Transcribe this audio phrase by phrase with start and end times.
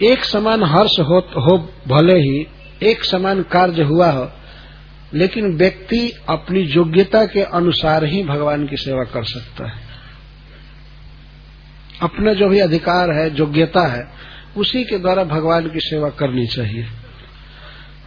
[0.00, 1.58] एक समान हर्ष हो, हो
[1.88, 2.46] भले ही
[2.82, 4.30] एक समान कार्य हुआ हो
[5.14, 9.84] लेकिन व्यक्ति अपनी योग्यता के अनुसार ही भगवान की सेवा कर सकता है।
[12.02, 14.02] अपना जो भी अधिकार है योग्यता है
[14.56, 16.86] उसी के द्वारा भगवान की सेवा करनी चाहिए।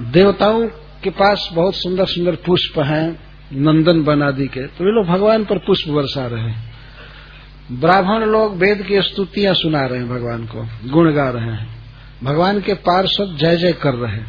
[0.00, 0.66] देवताओं
[1.02, 3.08] के पास बहुत सुंदर सुंदर पुष्प हैं
[3.52, 8.82] नंदन बनादि के तो वे लोग भगवान पर पुष्प बरसा रहे हैं। ब्राह्मण लोग वेद
[8.82, 11.77] की स्तुतियाँ सुना रहे हैं भगवान को गुण गा रहे हैं।
[12.22, 14.26] भगवान के पार्षद जय जय कर रहे हैं।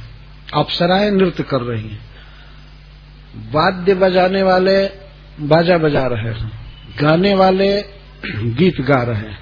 [0.54, 2.00] अप्सराएँ नृत्य कर रही हैं।
[3.52, 4.86] वाद्य बजाने वाले
[5.40, 6.52] बाजा बजा रहे हैं।
[7.02, 7.82] गाने वाले
[8.36, 9.40] गीत गा रहे हैं।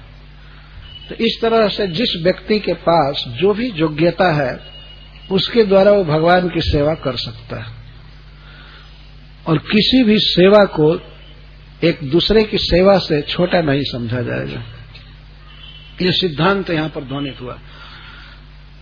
[1.08, 4.60] तो इस तरह से जिस व्यक्ति के पास जो भी योग्यता है,
[5.30, 7.76] उसके द्वारा वो भगवान की सेवा कर सकता है।
[9.46, 11.00] और किसी भी सेवा को
[11.84, 14.60] एक दूसरे की सेवा से छोटा नहीं समझा जाएगा।
[16.02, 17.58] ये सिद्धांत यहाँ पर ध्वनित हुआ।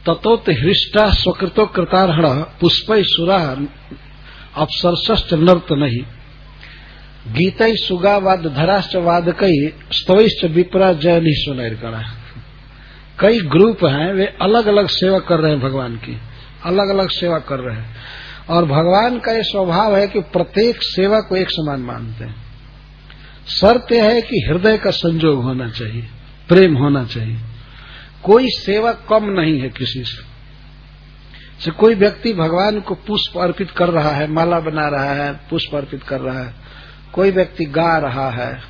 [0.09, 3.57] तत्त हृष्टा स्वकृतो कृतारहण, पुष्प सुरा
[4.57, 6.03] अपसरसष्ट नर्त नहीं।
[7.33, 12.05] गीत सुगावाद धराश्च वाद कई स्तवैश्च विपरा जय नहीं सुनैर करा।
[13.21, 16.19] कई ग्रुप हैं, वे अलग अलग सेवा कर रहे हैं भगवान की।
[16.65, 17.97] अलग अलग सेवा कर रहे हैं।
[18.51, 22.37] और भगवान का ये स्वभाव है कि प्रत्येक सेवा को एक समान मानते हैं।
[23.49, 26.03] शर्त यह है कि हृदय का संजोग होना चाहिए,
[26.49, 27.39] प्रेम होना चाहिए।
[28.27, 30.37] कोई सेवा कम नहीं है किसी से।
[31.65, 35.75] से कोई व्यक्ति भगवान को पुष्प अर्पित कर रहा है, माला बना रहा है, पुष्प
[35.75, 36.55] अर्पित कर रहा है।
[37.13, 38.61] कोई व्यक्ति गा रहा है,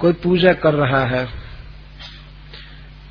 [0.00, 1.26] कोई पूजा कर रहा है।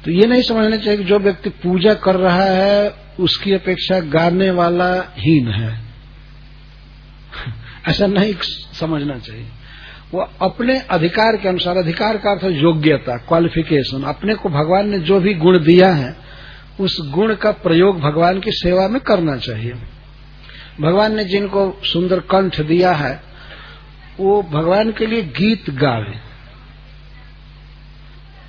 [0.06, 4.52] तो ये नहीं समझना चाहिए कि जो व्यक्ति पूजा कर रहा है, उसकी अपेक्षा गाने
[4.52, 5.82] वाला हीन है।
[7.90, 8.36] ऐसा नहीं
[8.80, 9.48] समझना चाहिए।
[10.14, 15.20] वो अपने अधिकार के अनुसार, अधिकार का अर्थ योग्यता क्वालिफिकेशन अपने को भगवान ने जो
[15.20, 16.16] भी गुण दिया है,
[16.80, 19.74] उस गुण का प्रयोग भगवान की सेवा में करना चाहिए।
[20.82, 23.24] भगवान ने जिनको सुंदर कंठ दिया है,
[24.20, 26.32] वो भगवान के लिए गीत गावे।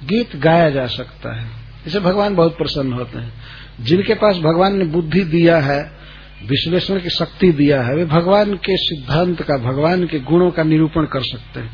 [0.06, 1.46] गीत गाया जा सकता है।
[1.86, 3.32] इसे भगवान बहुत प्रसन्न होते हैं।
[3.80, 6.01] जिनके पास भगवान ने बुद्धि दिया है
[6.46, 11.04] विश्लेषण की शक्ति दिया है। वे भगवान के सिद्धांत का, भगवान के गुणों का निरूपण
[11.04, 11.70] कर सकते हैं।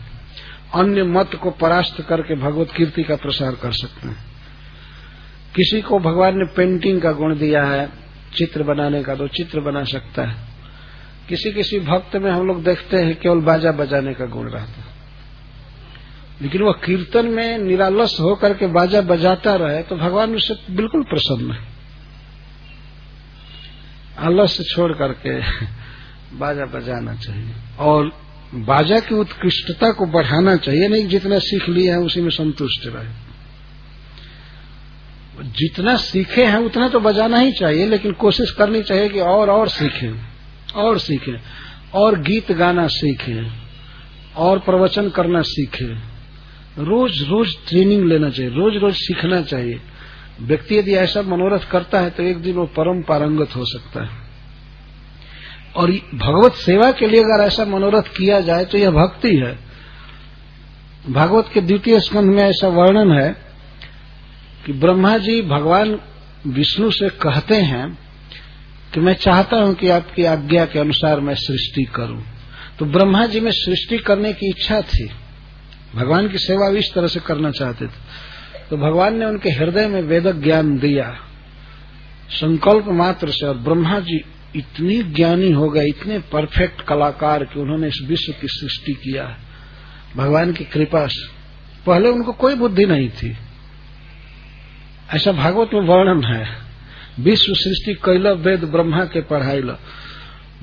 [0.74, 4.24] अन्य मत को परास्त करके भगवत कीर्ति का प्रसार कर सकते हैं।
[5.56, 7.88] किसी को भगवान ने पेंटिंग का गुण दिया है,
[8.36, 10.48] चित्र बनाने का तो चित्र बना सकता है।
[11.28, 14.98] किसी किसी भक्त में हम लोग देखते हैं, केवल बाजा बजाने का गुण रहता है।
[16.42, 21.50] लेकिन वह कीर्तन में निरालस होकर के बाजा बजाता रहे तो भगवान उससे बिल्कुल प्रसन्न
[21.52, 21.77] है।
[24.18, 25.40] आलस्य छोड़ करके
[26.38, 28.10] बाजा बजाना चाहिए। और
[28.54, 33.28] बाजा की उत्कृष्टता को बढ़ाना चाहिए, नहीं जितना सीख लिया है उसी में संतुष्ट रहे।
[35.44, 39.68] जितना सीखे हैं उतना तो बजाना ही चाहिए, लेकिन कोशिश करनी चाहिए कि और और
[39.68, 40.12] सीखें
[40.74, 41.40] और सीखें,
[41.94, 43.52] और गीत गाना सीखें,
[44.36, 46.02] और प्रवचन करना सीखें।
[46.78, 49.80] रोज रोज ट्रेनिंग लेना चाहिए, रोज रोज सीखना चाहिए।
[50.38, 54.26] व्यक्ति यदि ऐसा मनोरथ करता है तो एक दिन वो परम पारंगत हो सकता है।
[55.76, 59.58] और भगवत सेवा के लिए अगर ऐसा मनोरथ किया जाए तो यह भक्ति है।
[61.10, 63.30] भागवत के द्वितीय स्कंध में ऐसा वर्णन है
[64.66, 65.98] कि ब्रह्मा जी भगवान
[66.46, 67.86] विष्णु से कहते हैं
[68.94, 72.22] कि मैं चाहता हूँ कि आपकी आज्ञा के अनुसार मैं सृष्टि करूँ।
[72.78, 75.10] तो ब्रह्मा जी में सृष्टि करने की इच्छा थी।
[75.94, 78.36] भगवान की सेवा इस तरह से करना चाहते थे।
[78.70, 81.16] तो भगवान ने उनके हृदय में वेद ज्ञान दिया।
[82.30, 84.20] संकल्प मात्र से, और ब्रह्मा जी
[84.56, 89.36] इतनी ज्ञानी हो गए, इतने परफेक्ट कलाकार कि उन्होंने इस विश्व की सृष्टि किया।
[90.16, 91.28] भगवान की कृपा से।
[91.86, 93.36] पहले उनको कोई बुद्धि नहीं थी।
[95.14, 96.68] ऐसा भागवत में वर्णन है।
[97.20, 99.76] विश्व सृष्टि कैल वेद ब्रह्मा के पढ़ाई लो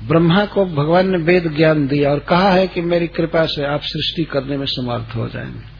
[0.08, 3.80] ब्रह्मा को भगवान ने वेद ज्ञान दिया और कहा है कि मेरी कृपा से आप
[3.82, 5.75] सृष्टि करने में समर्थ हो जाएँगे।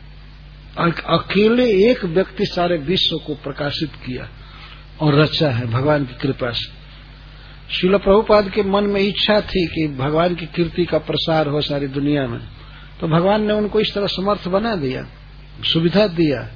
[0.79, 4.29] अकेले एक व्यक्ति सारे विश्व को प्रकाशित किया
[5.01, 6.77] और रचा है भगवान की कृपा से।
[7.75, 11.87] शिल प्रभुपाद के मन में इच्छा थी कि भगवान की कीर्ति का प्रसार हो सारी
[11.87, 12.41] दुनिया में।
[13.01, 15.07] तो भगवान ने उनको इस तरह समर्थ बना दिया,
[15.65, 16.51] सुविधा दिया।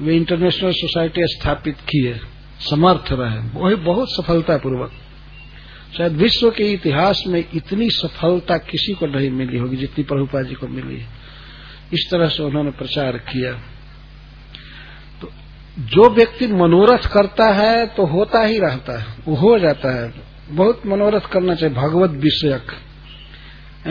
[0.00, 2.20] वे इंटरनेशनल सोसाइटी स्थापित किए,
[2.60, 4.92] समर्थ रहे। वही बहुत सफलतापूर्वक।
[5.96, 10.54] शायद विश्व के इतिहास में इतनी सफलता किसी को नहीं मिली होगी जितनी प्रभुपा जी
[10.54, 11.25] को मिली है।
[11.92, 13.52] इस तरह से उन्होंने प्रचार किया।
[15.20, 15.30] तो
[15.78, 20.12] जो व्यक्ति मनोरथ करता है तो होता ही रहता है, वो हो जाता है।
[20.50, 22.72] बहुत मनोरथ करना चाहिए, भगवत विषयक।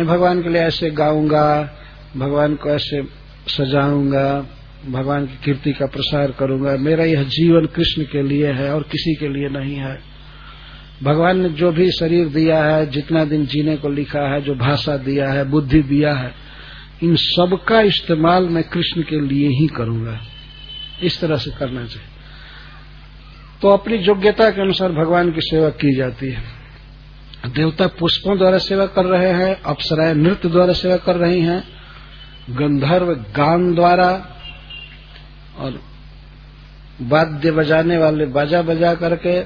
[0.06, 1.76] भगवान के लिए ऐसे गाऊँगा,
[2.18, 3.04] भगवान को ऐसे
[3.48, 4.46] सजाऊँगा,
[4.90, 9.16] भगवान की कीर्ति का प्रसार करूँगा। मेरा यह जीवन कृष्ण के लिए है और किसी
[9.16, 10.00] के लिए नहीं है।
[11.04, 14.98] भगवान ने जो भी शरीर दिया है, जितना दिन जीने को लिखा है, जो भाषा
[14.98, 16.45] दिया है, बुद्धि दिया है
[17.04, 20.20] इन सब का इस्तेमाल मैं कृष्ण के लिए ही करूँगा।
[21.04, 22.10] इस तरह से करना चाहिए।
[23.62, 26.44] तो अपनी योग्यता के अनुसार भगवान की सेवा की जाती है।
[27.48, 31.64] देवता पुष्पों द्वारा सेवा कर रहे हैं, अप्सराएँ नृत्य द्वारा सेवा कर रही हैं,
[32.50, 34.36] गंधर्व गान द्वारा
[35.58, 35.82] और
[37.02, 39.44] वाद्य बजाने वाले बाजा बजा करके,